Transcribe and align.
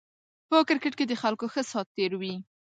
په 0.49 0.57
کرکېټ 0.67 0.93
کې 0.97 1.05
د 1.07 1.13
خلکو 1.21 1.45
ښه 1.53 1.61
سات 1.71 1.87
تېر 1.95 2.11
وي 2.21 2.35